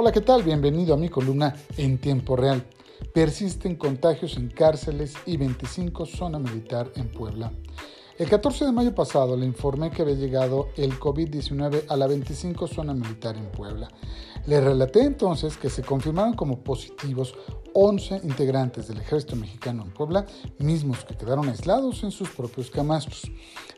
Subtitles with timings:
[0.00, 0.44] Hola, ¿qué tal?
[0.44, 2.64] Bienvenido a mi columna en tiempo real.
[3.12, 7.50] Persisten contagios en cárceles y 25 zona militar en Puebla.
[8.18, 12.66] El 14 de mayo pasado le informé que había llegado el COVID-19 a la 25
[12.66, 13.86] zona militar en Puebla.
[14.44, 17.36] Le relaté entonces que se confirmaron como positivos
[17.74, 20.26] 11 integrantes del ejército mexicano en Puebla,
[20.58, 23.30] mismos que quedaron aislados en sus propios camastros.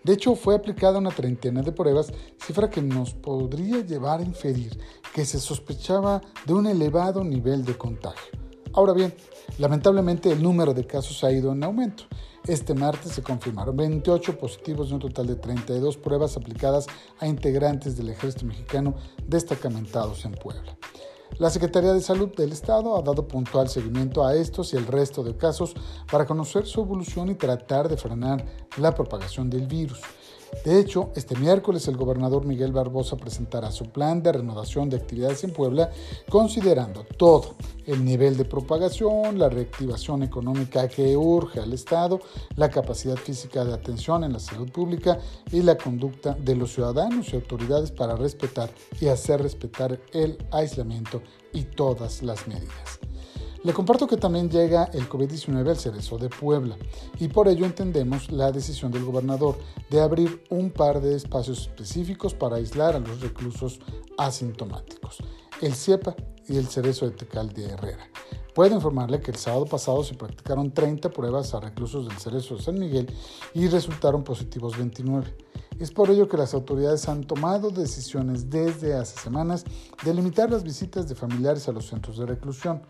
[0.04, 4.78] De hecho, fue aplicada una treintena de pruebas, cifra que nos podría llevar a inferir
[5.14, 8.32] que se sospechaba de un elevado nivel de contagio.
[8.72, 9.12] Ahora bien,
[9.58, 12.04] lamentablemente el número de casos ha ido en aumento.
[12.46, 16.86] Este martes se confirmaron 28 positivos de un total de 32 pruebas aplicadas
[17.18, 18.94] a integrantes del ejército mexicano
[19.26, 20.76] destacamentados en Puebla.
[21.38, 25.22] La Secretaría de Salud del Estado ha dado puntual seguimiento a estos y el resto
[25.22, 25.74] de casos
[26.10, 28.44] para conocer su evolución y tratar de frenar
[28.78, 30.00] la propagación del virus.
[30.64, 35.42] De hecho, este miércoles el gobernador Miguel Barbosa presentará su plan de renovación de actividades
[35.44, 35.90] en Puebla,
[36.28, 37.54] considerando todo,
[37.86, 42.20] el nivel de propagación, la reactivación económica que urge al Estado,
[42.56, 45.18] la capacidad física de atención en la salud pública
[45.50, 51.22] y la conducta de los ciudadanos y autoridades para respetar y hacer respetar el aislamiento
[51.52, 53.00] y todas las medidas.
[53.62, 56.76] Le comparto que también llega el COVID-19 al Cerezo de Puebla
[57.18, 59.58] y por ello entendemos la decisión del gobernador
[59.90, 63.78] de abrir un par de espacios específicos para aislar a los reclusos
[64.16, 65.18] asintomáticos,
[65.60, 66.16] el CIEPA
[66.48, 68.08] y el Cerezo de Tecal de Herrera.
[68.54, 72.62] Puedo informarle que el sábado pasado se practicaron 30 pruebas a reclusos del Cerezo de
[72.62, 73.14] San Miguel
[73.52, 75.36] y resultaron positivos 29.
[75.78, 79.64] Es por ello que las autoridades han tomado decisiones desde hace semanas
[80.04, 82.82] de limitar las visitas de familiares a los centros de reclusión.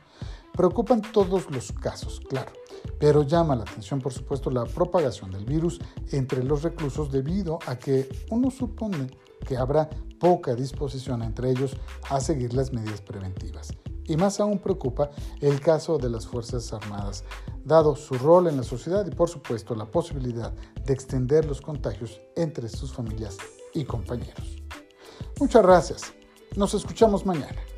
[0.60, 2.52] Preocupan todos los casos, claro,
[2.98, 5.80] pero llama la atención, por supuesto, la propagación del virus
[6.12, 9.06] entre los reclusos debido a que uno supone
[9.46, 9.88] que habrá
[10.18, 11.74] poca disposición entre ellos
[12.10, 13.72] a seguir las medidas preventivas.
[14.04, 15.08] Y más aún preocupa
[15.40, 17.24] el caso de las Fuerzas Armadas,
[17.64, 20.52] dado su rol en la sociedad y por supuesto la posibilidad
[20.84, 23.38] de extender los contagios entre sus familias
[23.72, 24.58] y compañeros.
[25.38, 26.02] Muchas gracias.
[26.54, 27.69] Nos escuchamos mañana.